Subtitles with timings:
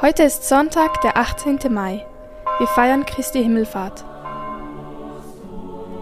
[0.00, 1.58] Heute ist Sonntag, der 18.
[1.70, 2.06] Mai.
[2.58, 4.04] Wir feiern Christi Himmelfahrt.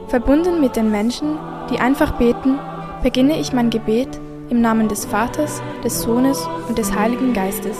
[0.08, 1.38] Verbunden mit den Menschen,
[1.70, 2.58] die einfach beten,
[3.02, 4.20] beginne ich mein Gebet
[4.50, 7.78] im Namen des Vaters, des Sohnes und des Heiligen Geistes.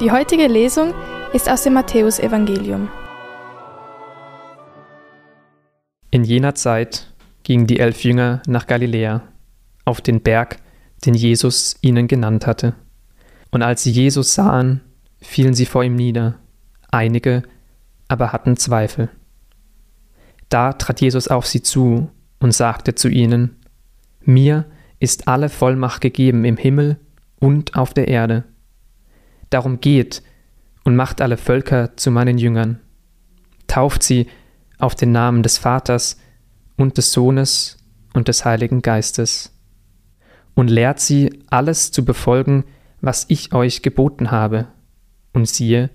[0.00, 0.92] Die heutige Lesung
[1.32, 2.88] ist aus dem Matthäusevangelium.
[6.10, 7.14] In jener Zeit
[7.44, 9.22] gingen die elf Jünger nach Galiläa,
[9.84, 10.56] auf den Berg,
[11.06, 12.74] den Jesus ihnen genannt hatte.
[13.52, 14.80] Und als sie Jesus sahen,
[15.20, 16.40] fielen sie vor ihm nieder,
[16.90, 17.44] einige
[18.08, 19.10] aber hatten Zweifel.
[20.48, 23.60] Da trat Jesus auf sie zu und sagte zu ihnen,
[24.22, 24.64] Mir
[24.98, 26.98] ist alle Vollmacht gegeben im Himmel
[27.38, 28.44] und auf der Erde.
[29.54, 30.20] Darum geht
[30.82, 32.80] und macht alle Völker zu meinen Jüngern.
[33.68, 34.26] Tauft sie
[34.78, 36.18] auf den Namen des Vaters
[36.76, 37.78] und des Sohnes
[38.14, 39.56] und des Heiligen Geistes.
[40.54, 42.64] Und lehrt sie, alles zu befolgen,
[43.00, 44.66] was ich euch geboten habe.
[45.32, 45.90] Und siehe,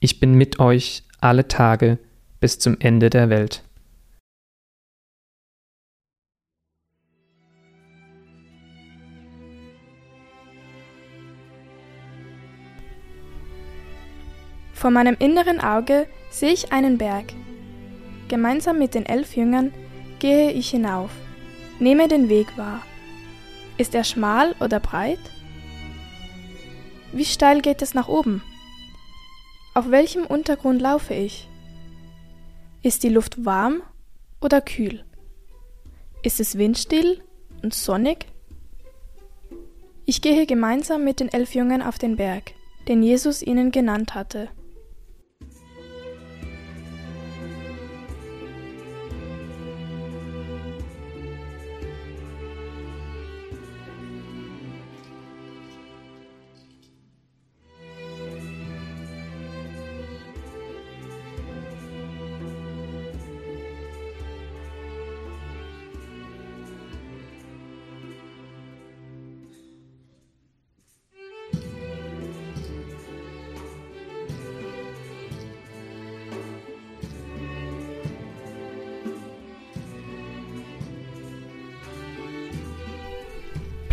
[0.00, 2.00] ich bin mit euch alle Tage
[2.40, 3.62] bis zum Ende der Welt.
[14.74, 17.32] Vor meinem inneren Auge sehe ich einen Berg.
[18.28, 19.72] Gemeinsam mit den elf Jüngern
[20.18, 21.10] gehe ich hinauf,
[21.78, 22.82] nehme den Weg wahr.
[23.78, 25.18] Ist er schmal oder breit?
[27.12, 28.42] Wie steil geht es nach oben?
[29.74, 31.48] Auf welchem Untergrund laufe ich?
[32.82, 33.82] Ist die Luft warm
[34.40, 35.04] oder kühl?
[36.22, 37.22] Ist es windstill
[37.62, 38.26] und sonnig?
[40.06, 42.52] Ich gehe gemeinsam mit den elf Jüngern auf den Berg,
[42.88, 44.48] den Jesus ihnen genannt hatte.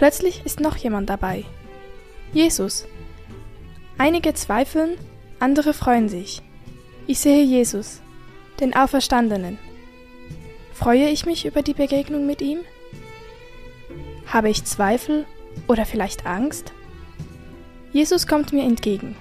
[0.02, 1.46] Plötzlich ist noch jemand dabei.
[2.34, 2.88] Jesus.
[4.00, 4.98] Einige zweifeln,
[5.38, 6.42] andere freuen sich.
[7.06, 8.02] Ich sehe Jesus,
[8.60, 9.60] den Auferstandenen.
[10.74, 12.62] Freue ich mich über die Begegnung mit ihm?
[14.26, 15.28] Habe ich Zweifel
[15.68, 16.74] oder vielleicht Angst?
[17.94, 19.16] Jesus kommt mir entgegen.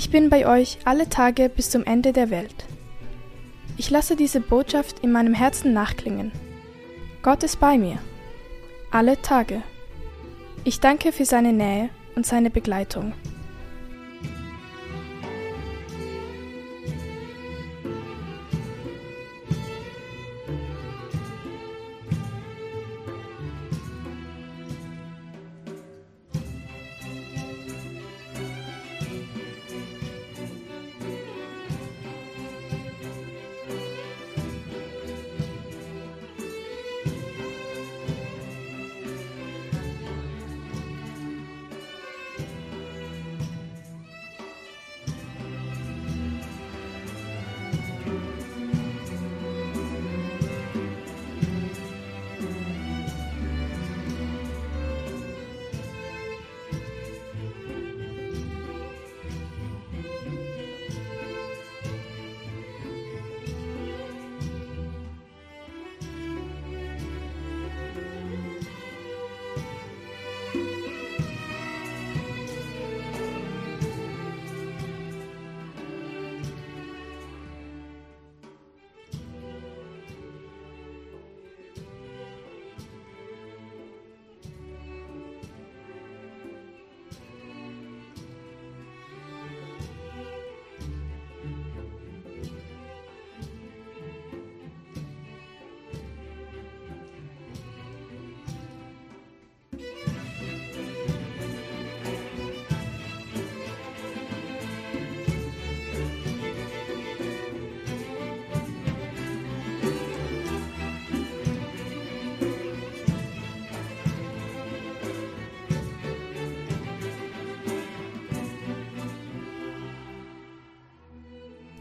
[0.00, 2.64] Ich bin bei euch alle Tage bis zum Ende der Welt.
[3.76, 6.32] Ich lasse diese Botschaft in meinem Herzen nachklingen.
[7.20, 7.98] Gott ist bei mir.
[8.90, 9.62] Alle Tage.
[10.64, 13.12] Ich danke für seine Nähe und seine Begleitung.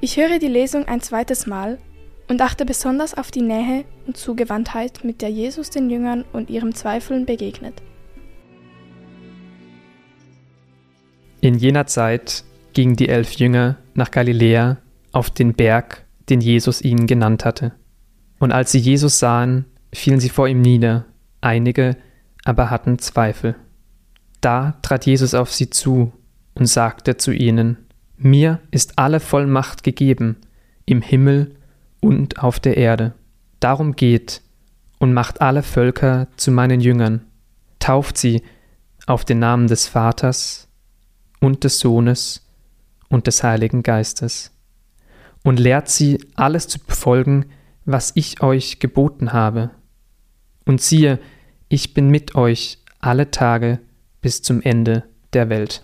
[0.01, 1.77] Ich höre die Lesung ein zweites Mal
[2.29, 6.73] und achte besonders auf die Nähe und Zugewandtheit, mit der Jesus den Jüngern und ihrem
[6.73, 7.81] Zweifeln begegnet.
[11.41, 14.77] In jener Zeit gingen die elf Jünger nach Galiläa
[15.11, 17.73] auf den Berg, den Jesus ihnen genannt hatte.
[18.39, 21.07] Und als sie Jesus sahen, fielen sie vor ihm nieder,
[21.41, 21.97] einige
[22.45, 23.55] aber hatten Zweifel.
[24.39, 26.13] Da trat Jesus auf sie zu
[26.53, 27.88] und sagte zu ihnen,
[28.19, 30.37] mir ist alle Vollmacht gegeben,
[30.85, 31.55] im Himmel
[32.01, 33.13] und auf der Erde.
[33.59, 34.41] Darum geht
[34.99, 37.25] und macht alle Völker zu meinen Jüngern,
[37.79, 38.43] tauft sie
[39.05, 40.67] auf den Namen des Vaters
[41.39, 42.45] und des Sohnes
[43.09, 44.51] und des Heiligen Geistes,
[45.43, 47.45] und lehrt sie alles zu befolgen,
[47.85, 49.71] was ich euch geboten habe.
[50.65, 51.19] Und siehe,
[51.69, 53.79] ich bin mit euch alle Tage
[54.21, 55.83] bis zum Ende der Welt.